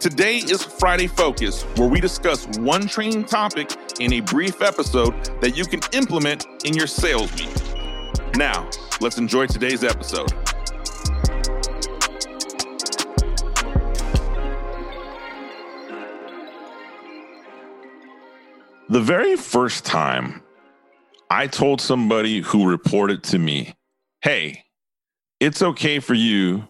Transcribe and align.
Today 0.00 0.36
is 0.36 0.62
Friday 0.62 1.06
Focus, 1.06 1.62
where 1.76 1.88
we 1.88 2.00
discuss 2.00 2.46
one 2.58 2.86
training 2.86 3.24
topic 3.24 3.70
in 3.98 4.12
a 4.12 4.20
brief 4.20 4.60
episode 4.60 5.14
that 5.40 5.56
you 5.56 5.64
can 5.64 5.80
implement 5.92 6.46
in 6.66 6.74
your 6.74 6.86
sales 6.86 7.32
meeting. 7.32 7.62
Now, 8.34 8.68
let's 9.00 9.16
enjoy 9.16 9.46
today's 9.46 9.82
episode. 9.82 10.30
The 18.90 19.00
very 19.00 19.36
first 19.36 19.86
time 19.86 20.42
I 21.30 21.46
told 21.46 21.80
somebody 21.80 22.42
who 22.42 22.68
reported 22.68 23.22
to 23.24 23.38
me, 23.38 23.74
hey, 24.20 24.64
it's 25.40 25.62
okay 25.62 26.00
for 26.00 26.14
you 26.14 26.68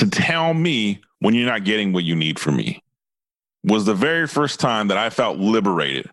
to 0.00 0.08
tell 0.08 0.54
me 0.54 0.98
when 1.18 1.34
you're 1.34 1.46
not 1.46 1.64
getting 1.64 1.92
what 1.92 2.04
you 2.04 2.16
need 2.16 2.38
from 2.38 2.56
me 2.56 2.82
was 3.62 3.84
the 3.84 3.94
very 3.94 4.26
first 4.26 4.58
time 4.58 4.88
that 4.88 4.96
I 4.96 5.10
felt 5.10 5.38
liberated. 5.38 6.10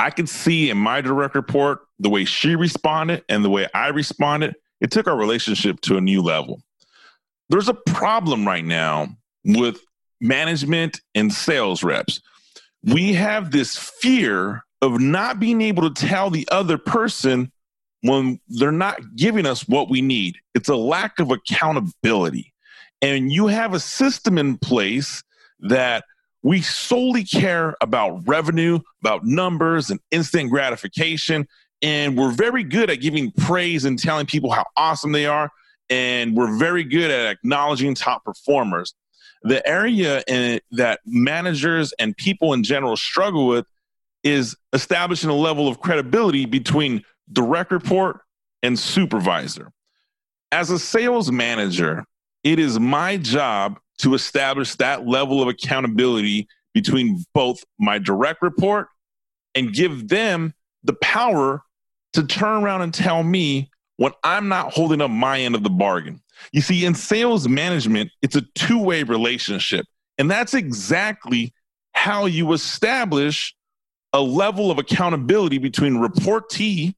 I 0.00 0.08
could 0.08 0.30
see 0.30 0.70
in 0.70 0.78
my 0.78 1.02
direct 1.02 1.34
report 1.34 1.80
the 1.98 2.08
way 2.08 2.24
she 2.24 2.56
responded 2.56 3.22
and 3.28 3.44
the 3.44 3.50
way 3.50 3.68
I 3.74 3.88
responded. 3.88 4.56
It 4.80 4.90
took 4.90 5.06
our 5.06 5.16
relationship 5.16 5.82
to 5.82 5.98
a 5.98 6.00
new 6.00 6.22
level. 6.22 6.62
There's 7.50 7.68
a 7.68 7.74
problem 7.74 8.46
right 8.46 8.64
now 8.64 9.08
with 9.44 9.78
management 10.22 11.02
and 11.14 11.30
sales 11.30 11.84
reps. 11.84 12.22
We 12.82 13.12
have 13.12 13.50
this 13.50 13.76
fear 13.76 14.64
of 14.80 15.00
not 15.00 15.38
being 15.38 15.60
able 15.60 15.88
to 15.92 16.06
tell 16.06 16.30
the 16.30 16.48
other 16.50 16.78
person 16.78 17.52
when 18.00 18.40
they're 18.48 18.72
not 18.72 19.16
giving 19.16 19.44
us 19.44 19.68
what 19.68 19.90
we 19.90 20.00
need. 20.00 20.38
It's 20.54 20.70
a 20.70 20.76
lack 20.76 21.18
of 21.20 21.30
accountability 21.30 22.51
and 23.02 23.32
you 23.32 23.48
have 23.48 23.74
a 23.74 23.80
system 23.80 24.38
in 24.38 24.56
place 24.56 25.22
that 25.58 26.04
we 26.42 26.62
solely 26.62 27.24
care 27.24 27.76
about 27.80 28.26
revenue, 28.26 28.78
about 29.02 29.24
numbers 29.24 29.90
and 29.90 30.00
instant 30.10 30.50
gratification. 30.50 31.46
And 31.82 32.16
we're 32.16 32.30
very 32.30 32.62
good 32.62 32.90
at 32.90 33.00
giving 33.00 33.32
praise 33.32 33.84
and 33.84 33.98
telling 33.98 34.26
people 34.26 34.50
how 34.52 34.64
awesome 34.76 35.12
they 35.12 35.26
are. 35.26 35.50
And 35.90 36.36
we're 36.36 36.56
very 36.56 36.84
good 36.84 37.10
at 37.10 37.32
acknowledging 37.32 37.94
top 37.94 38.24
performers. 38.24 38.94
The 39.42 39.66
area 39.68 40.22
in, 40.28 40.60
that 40.70 41.00
managers 41.04 41.92
and 41.98 42.16
people 42.16 42.52
in 42.52 42.62
general 42.62 42.96
struggle 42.96 43.48
with 43.48 43.66
is 44.22 44.56
establishing 44.72 45.30
a 45.30 45.34
level 45.34 45.66
of 45.66 45.80
credibility 45.80 46.46
between 46.46 47.04
direct 47.32 47.72
report 47.72 48.20
and 48.62 48.78
supervisor. 48.78 49.72
As 50.52 50.70
a 50.70 50.78
sales 50.78 51.32
manager, 51.32 52.04
it 52.44 52.58
is 52.58 52.78
my 52.78 53.16
job 53.16 53.78
to 53.98 54.14
establish 54.14 54.74
that 54.76 55.06
level 55.06 55.42
of 55.42 55.48
accountability 55.48 56.48
between 56.74 57.24
both 57.34 57.62
my 57.78 57.98
direct 57.98 58.42
report 58.42 58.88
and 59.54 59.72
give 59.72 60.08
them 60.08 60.54
the 60.82 60.94
power 60.94 61.62
to 62.14 62.26
turn 62.26 62.62
around 62.62 62.82
and 62.82 62.92
tell 62.92 63.22
me 63.22 63.70
when 63.96 64.12
I'm 64.24 64.48
not 64.48 64.72
holding 64.72 65.00
up 65.00 65.10
my 65.10 65.40
end 65.40 65.54
of 65.54 65.62
the 65.62 65.70
bargain. 65.70 66.20
You 66.52 66.60
see, 66.60 66.84
in 66.84 66.94
sales 66.94 67.46
management, 67.46 68.10
it's 68.22 68.36
a 68.36 68.42
two 68.54 68.82
way 68.82 69.02
relationship. 69.02 69.86
And 70.18 70.30
that's 70.30 70.54
exactly 70.54 71.52
how 71.92 72.26
you 72.26 72.52
establish 72.52 73.54
a 74.12 74.20
level 74.20 74.70
of 74.70 74.78
accountability 74.78 75.58
between 75.58 75.94
reportee 75.94 76.94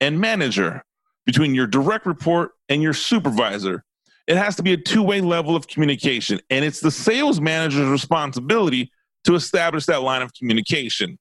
and 0.00 0.20
manager, 0.20 0.82
between 1.24 1.54
your 1.54 1.66
direct 1.66 2.06
report 2.06 2.52
and 2.68 2.82
your 2.82 2.94
supervisor. 2.94 3.84
It 4.26 4.36
has 4.36 4.56
to 4.56 4.62
be 4.62 4.72
a 4.72 4.76
two 4.76 5.02
way 5.02 5.20
level 5.20 5.54
of 5.54 5.68
communication. 5.68 6.40
And 6.50 6.64
it's 6.64 6.80
the 6.80 6.90
sales 6.90 7.40
manager's 7.40 7.88
responsibility 7.88 8.90
to 9.24 9.34
establish 9.34 9.86
that 9.86 10.02
line 10.02 10.22
of 10.22 10.32
communication. 10.34 11.18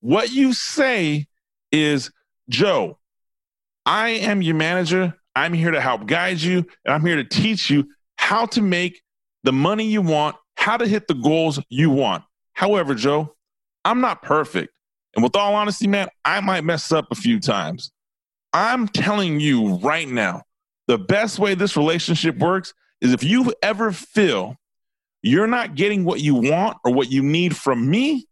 What 0.00 0.32
you 0.32 0.52
say 0.52 1.26
is, 1.70 2.10
Joe, 2.48 2.98
I 3.86 4.10
am 4.10 4.42
your 4.42 4.54
manager. 4.56 5.14
I'm 5.34 5.52
here 5.52 5.70
to 5.70 5.80
help 5.80 6.06
guide 6.06 6.40
you, 6.40 6.58
and 6.84 6.94
I'm 6.94 7.04
here 7.04 7.16
to 7.16 7.24
teach 7.24 7.70
you 7.70 7.88
how 8.16 8.46
to 8.46 8.60
make 8.60 9.02
the 9.44 9.52
money 9.52 9.84
you 9.84 10.02
want, 10.02 10.36
how 10.56 10.76
to 10.76 10.86
hit 10.86 11.08
the 11.08 11.14
goals 11.14 11.58
you 11.68 11.90
want. 11.90 12.24
However, 12.52 12.94
Joe, 12.94 13.34
I'm 13.84 14.00
not 14.00 14.22
perfect. 14.22 14.72
And 15.14 15.22
with 15.22 15.36
all 15.36 15.54
honesty, 15.54 15.86
man, 15.86 16.08
I 16.24 16.40
might 16.40 16.64
mess 16.64 16.92
up 16.92 17.06
a 17.10 17.14
few 17.14 17.40
times. 17.40 17.90
I'm 18.52 18.88
telling 18.88 19.40
you 19.40 19.76
right 19.76 20.08
now, 20.08 20.42
the 20.92 20.98
best 20.98 21.38
way 21.38 21.54
this 21.54 21.74
relationship 21.74 22.36
works 22.36 22.74
is 23.00 23.14
if 23.14 23.24
you 23.24 23.54
ever 23.62 23.92
feel 23.92 24.56
you're 25.22 25.46
not 25.46 25.74
getting 25.74 26.04
what 26.04 26.20
you 26.20 26.34
want 26.34 26.76
or 26.84 26.92
what 26.92 27.10
you 27.10 27.22
need 27.22 27.56
from 27.56 27.88
me, 27.88 28.26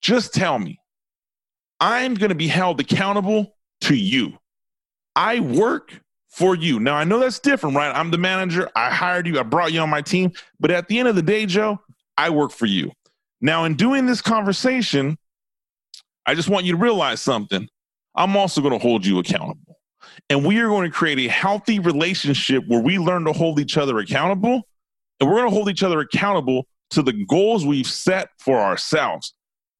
just 0.00 0.32
tell 0.32 0.60
me. 0.60 0.78
I'm 1.80 2.14
going 2.14 2.28
to 2.28 2.36
be 2.36 2.46
held 2.46 2.78
accountable 2.78 3.56
to 3.80 3.96
you. 3.96 4.38
I 5.16 5.40
work 5.40 6.00
for 6.28 6.54
you. 6.54 6.78
Now, 6.78 6.94
I 6.94 7.02
know 7.02 7.18
that's 7.18 7.40
different, 7.40 7.74
right? 7.74 7.92
I'm 7.92 8.12
the 8.12 8.18
manager. 8.18 8.70
I 8.76 8.90
hired 8.90 9.26
you. 9.26 9.40
I 9.40 9.42
brought 9.42 9.72
you 9.72 9.80
on 9.80 9.90
my 9.90 10.02
team. 10.02 10.30
But 10.60 10.70
at 10.70 10.86
the 10.86 11.00
end 11.00 11.08
of 11.08 11.16
the 11.16 11.22
day, 11.22 11.46
Joe, 11.46 11.80
I 12.16 12.30
work 12.30 12.52
for 12.52 12.66
you. 12.66 12.92
Now, 13.40 13.64
in 13.64 13.74
doing 13.74 14.06
this 14.06 14.22
conversation, 14.22 15.18
I 16.26 16.36
just 16.36 16.48
want 16.48 16.64
you 16.64 16.74
to 16.74 16.78
realize 16.78 17.20
something. 17.20 17.68
I'm 18.14 18.36
also 18.36 18.60
going 18.60 18.72
to 18.72 18.78
hold 18.78 19.04
you 19.04 19.18
accountable. 19.18 19.76
And 20.28 20.44
we 20.44 20.58
are 20.58 20.68
going 20.68 20.90
to 20.90 20.94
create 20.94 21.18
a 21.18 21.28
healthy 21.28 21.78
relationship 21.78 22.64
where 22.66 22.80
we 22.80 22.98
learn 22.98 23.24
to 23.24 23.32
hold 23.32 23.60
each 23.60 23.76
other 23.76 23.98
accountable. 23.98 24.62
And 25.20 25.28
we're 25.28 25.36
going 25.36 25.50
to 25.50 25.54
hold 25.54 25.68
each 25.68 25.82
other 25.82 26.00
accountable 26.00 26.66
to 26.90 27.02
the 27.02 27.12
goals 27.26 27.64
we've 27.64 27.86
set 27.86 28.28
for 28.38 28.58
ourselves. 28.58 29.34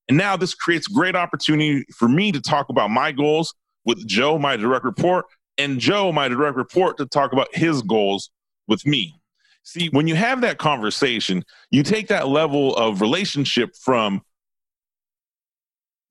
And 0.08 0.16
now 0.16 0.36
this 0.36 0.54
creates 0.54 0.86
great 0.86 1.16
opportunity 1.16 1.84
for 1.96 2.08
me 2.08 2.32
to 2.32 2.40
talk 2.40 2.68
about 2.68 2.90
my 2.90 3.12
goals 3.12 3.54
with 3.84 4.06
Joe, 4.06 4.38
my 4.38 4.56
direct 4.56 4.84
report, 4.84 5.26
and 5.58 5.78
Joe, 5.78 6.12
my 6.12 6.28
direct 6.28 6.56
report, 6.56 6.98
to 6.98 7.06
talk 7.06 7.32
about 7.32 7.54
his 7.54 7.82
goals 7.82 8.30
with 8.68 8.86
me. 8.86 9.14
See, 9.62 9.88
when 9.88 10.06
you 10.06 10.14
have 10.14 10.42
that 10.42 10.58
conversation, 10.58 11.44
you 11.70 11.82
take 11.82 12.08
that 12.08 12.28
level 12.28 12.76
of 12.76 13.00
relationship 13.00 13.74
from 13.74 14.22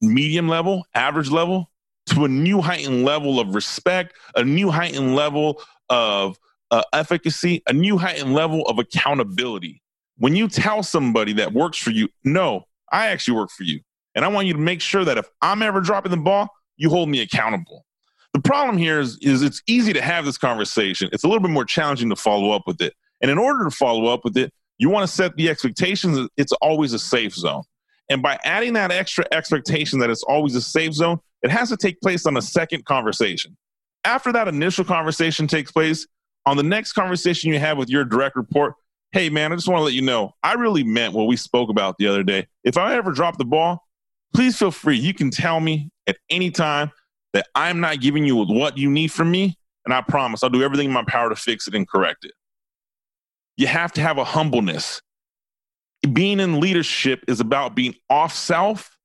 medium 0.02 0.50
level, 0.50 0.84
average 0.94 1.30
level, 1.32 1.70
to 2.08 2.26
a 2.26 2.28
new 2.28 2.62
heightened 2.62 3.04
level 3.04 3.40
of 3.40 3.56
respect, 3.56 4.16
a 4.36 4.44
new 4.44 4.70
heightened 4.70 5.16
level 5.16 5.62
of 5.90 6.38
uh, 6.72 6.84
efficacy, 6.94 7.64
a 7.68 7.74
new 7.74 7.98
heightened 7.98 8.34
level 8.34 8.64
of 8.68 8.80
accountability. 8.80 9.82
When 10.18 10.36
you 10.36 10.48
tell 10.48 10.84
somebody 10.84 11.34
that 11.34 11.54
works 11.54 11.78
for 11.78 11.92
you, 11.92 12.10
no, 12.24 12.66
I 12.92 13.08
actually 13.08 13.38
work 13.38 13.50
for 13.52 13.64
you. 13.64 13.82
And 14.16 14.24
I 14.24 14.30
want 14.30 14.48
you 14.48 14.54
to 14.54 14.60
make 14.60 14.82
sure 14.82 15.04
that 15.04 15.18
if 15.18 15.28
I'm 15.42 15.62
ever 15.62 15.82
dropping 15.82 16.12
the 16.12 16.18
ball, 16.18 16.48
you 16.78 16.90
hold 16.90 17.10
me 17.10 17.22
accountable. 17.22 17.86
The 18.34 18.42
problem 18.42 18.78
here 18.78 19.00
is, 19.00 19.18
is 19.22 19.42
it's 19.42 19.62
easy 19.68 19.94
to 19.94 20.02
have 20.02 20.26
this 20.26 20.38
conversation. 20.38 21.10
It's 21.12 21.24
a 21.24 21.28
little 21.28 21.42
bit 21.42 21.52
more 21.52 21.66
challenging 21.66 22.10
to 22.10 22.16
follow 22.16 22.52
up 22.52 22.64
with 22.66 22.82
it. 22.82 22.94
And 23.22 23.32
in 23.32 23.38
order 23.38 23.64
to 23.64 23.72
follow 23.72 24.06
up 24.08 24.24
with 24.24 24.38
it, 24.38 24.54
you 24.78 24.90
want 24.90 25.08
to 25.08 25.14
set 25.14 25.36
the 25.38 25.50
expectations. 25.50 26.30
It's 26.38 26.52
always 26.54 26.94
a 26.94 27.00
safe 27.00 27.34
zone. 27.34 27.64
And 28.10 28.22
by 28.22 28.38
adding 28.44 28.74
that 28.74 28.92
extra 28.92 29.26
expectation 29.32 30.00
that 30.00 30.10
it's 30.10 30.24
always 30.24 30.54
a 30.56 30.62
safe 30.62 30.94
zone, 30.94 31.20
it 31.42 31.52
has 31.52 31.70
to 31.70 31.78
take 31.78 32.00
place 32.02 32.26
on 32.26 32.38
a 32.38 32.42
second 32.42 32.86
conversation. 32.86 33.56
After 34.04 34.32
that 34.32 34.48
initial 34.48 34.86
conversation 34.86 35.48
takes 35.48 35.72
place, 35.72 36.08
on 36.46 36.58
the 36.58 36.64
next 36.64 36.94
conversation 36.94 37.52
you 37.52 37.60
have 37.60 37.78
with 37.78 37.90
your 37.90 38.06
direct 38.06 38.36
report, 38.36 38.76
hey 39.12 39.30
man, 39.30 39.52
I 39.52 39.56
just 39.56 39.68
want 39.68 39.80
to 39.80 39.84
let 39.84 39.94
you 39.94 40.02
know, 40.02 40.34
I 40.44 40.54
really 40.54 40.84
meant 40.84 41.14
what 41.14 41.28
we 41.28 41.38
spoke 41.38 41.70
about 41.70 41.98
the 41.98 42.08
other 42.08 42.24
day. 42.24 42.48
If 42.64 42.78
I 42.78 42.96
ever 42.96 43.12
drop 43.12 43.38
the 43.38 43.46
ball, 43.46 43.84
please 44.34 44.58
feel 44.58 44.72
free. 44.72 44.98
You 44.98 45.14
can 45.14 45.32
tell 45.32 45.60
me 45.60 45.90
at 46.08 46.18
any 46.30 46.52
time 46.52 46.92
that 47.34 47.48
I'm 47.56 47.80
not 47.80 48.00
giving 48.00 48.26
you 48.26 48.36
what 48.36 48.78
you 48.78 48.90
need 48.90 49.12
from 49.12 49.32
me. 49.32 49.58
And 49.86 49.94
I 49.94 50.02
promise 50.02 50.44
I'll 50.44 50.50
do 50.50 50.64
everything 50.64 50.88
in 50.88 50.94
my 50.94 51.04
power 51.08 51.30
to 51.30 51.36
fix 51.36 51.68
it 51.68 51.76
and 51.76 51.88
correct 51.88 52.26
it. 52.26 52.34
You 53.58 53.68
have 53.68 53.92
to 53.94 54.02
have 54.02 54.18
a 54.18 54.24
humbleness. 54.24 55.02
Being 56.12 56.40
in 56.40 56.60
leadership 56.60 57.24
is 57.28 57.40
about 57.40 57.76
being 57.76 57.96
off 58.10 58.34
self 58.34 58.98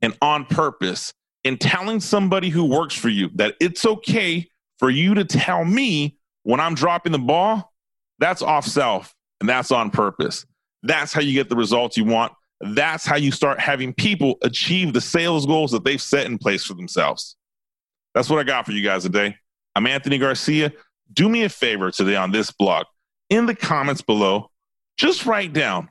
and 0.00 0.16
on 0.20 0.44
purpose 0.46 1.12
and 1.44 1.60
telling 1.60 2.00
somebody 2.00 2.48
who 2.48 2.64
works 2.64 2.94
for 2.94 3.08
you 3.08 3.30
that 3.34 3.54
it's 3.60 3.84
okay 3.84 4.48
for 4.78 4.90
you 4.90 5.14
to 5.14 5.24
tell 5.24 5.64
me 5.64 6.18
when 6.44 6.60
I'm 6.60 6.74
dropping 6.74 7.12
the 7.12 7.18
ball, 7.18 7.72
that's 8.18 8.42
off 8.42 8.66
self 8.66 9.14
and 9.40 9.48
that's 9.48 9.70
on 9.70 9.90
purpose. 9.90 10.46
That's 10.82 11.12
how 11.12 11.20
you 11.20 11.32
get 11.32 11.48
the 11.48 11.56
results 11.56 11.96
you 11.96 12.04
want. 12.04 12.32
That's 12.60 13.04
how 13.04 13.16
you 13.16 13.32
start 13.32 13.58
having 13.58 13.92
people 13.92 14.36
achieve 14.42 14.92
the 14.92 15.00
sales 15.00 15.46
goals 15.46 15.72
that 15.72 15.84
they've 15.84 16.00
set 16.00 16.26
in 16.26 16.38
place 16.38 16.64
for 16.64 16.74
themselves. 16.74 17.36
That's 18.14 18.28
what 18.30 18.38
I 18.38 18.44
got 18.44 18.66
for 18.66 18.72
you 18.72 18.82
guys 18.82 19.02
today. 19.02 19.36
I'm 19.74 19.86
Anthony 19.86 20.18
Garcia. 20.18 20.72
Do 21.12 21.28
me 21.28 21.44
a 21.44 21.48
favor 21.48 21.90
today 21.90 22.16
on 22.16 22.30
this 22.30 22.50
blog. 22.50 22.86
In 23.30 23.46
the 23.46 23.54
comments 23.54 24.02
below, 24.02 24.50
just 24.96 25.26
write 25.26 25.52
down, 25.52 25.88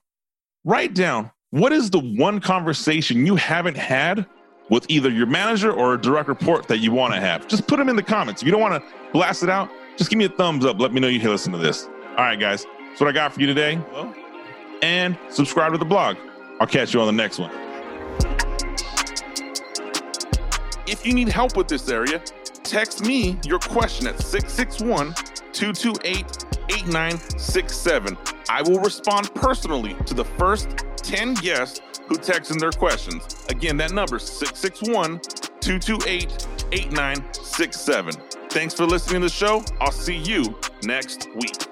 write 0.64 0.94
down 0.94 1.32
what 1.50 1.74
is 1.74 1.90
the 1.90 2.00
one 2.00 2.40
conversation 2.40 3.26
you 3.26 3.36
haven't 3.36 3.76
had 3.76 4.26
with 4.72 4.90
either 4.90 5.10
your 5.10 5.28
manager 5.28 5.72
or 5.72 5.94
a 5.94 6.02
direct 6.02 6.30
report 6.30 6.68
that 6.70 6.80
you 6.80 6.92
want 6.92 7.14
to 7.14 7.20
have. 7.20 7.48
Just 7.48 7.68
put 7.68 7.78
them 7.78 7.90
in 7.90 7.96
the 7.98 8.02
comments. 8.02 8.42
If 8.42 8.46
you 8.48 8.52
don't 8.52 8.62
want 8.62 8.82
to 8.82 9.12
blast 9.12 9.44
it 9.44 9.50
out, 9.50 9.70
just 9.98 10.10
give 10.10 10.18
me 10.18 10.26
a 10.26 10.30
thumbs 10.30 10.66
up. 10.66 10.80
Let 10.80 10.94
me 10.94 11.02
know 11.02 11.10
you 11.10 11.20
can 11.20 11.30
listen 11.30 11.52
to 11.52 11.60
this. 11.60 11.88
All 12.12 12.24
right, 12.24 12.40
guys. 12.40 12.66
That's 12.88 13.02
what 13.02 13.10
I 13.10 13.12
got 13.12 13.34
for 13.34 13.42
you 13.42 13.48
today. 13.48 13.80
And 14.82 15.18
subscribe 15.30 15.74
to 15.74 15.78
the 15.78 15.86
blog. 15.86 16.16
I'll 16.60 16.68
catch 16.68 16.94
you 16.94 17.02
on 17.02 17.06
the 17.06 17.12
next 17.12 17.38
one. 17.38 17.52
If 20.88 21.06
you 21.06 21.14
need 21.14 21.28
help 21.28 21.58
with 21.58 21.68
this 21.68 21.90
area, 21.90 22.20
text 22.64 23.06
me 23.06 23.40
your 23.46 23.60
question 23.60 24.08
at 24.08 24.20
661 24.20 25.14
228 25.52 26.46
8967. 26.70 28.18
I 28.50 28.62
will 28.62 28.80
respond 28.80 29.34
personally 29.36 29.96
to 30.06 30.14
the 30.14 30.26
first 30.26 30.86
10 31.04 31.36
guests 31.36 31.82
who 32.08 32.16
text 32.16 32.52
in 32.52 32.58
their 32.58 32.72
questions. 32.72 33.46
Again, 33.50 33.78
that 33.78 33.92
number 33.92 34.18
is 34.18 34.24
661 34.24 35.20
228 35.60 36.48
8967. 36.72 38.14
Thanks 38.50 38.74
for 38.74 38.86
listening 38.86 39.22
to 39.22 39.28
the 39.28 39.34
show. 39.34 39.64
I'll 39.80 39.92
see 39.92 40.18
you 40.18 40.58
next 40.84 41.30
week. 41.36 41.71